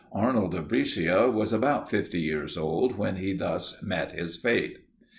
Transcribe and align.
Arnold 0.13 0.55
of 0.55 0.67
Brescia 0.67 1.29
was 1.29 1.53
about 1.53 1.87
fifty 1.91 2.19
years 2.21 2.57
old, 2.57 2.97
when 2.97 3.17
he 3.17 3.33
thus 3.33 3.79
met 3.83 4.13
his 4.13 4.35
fate. 4.35 4.79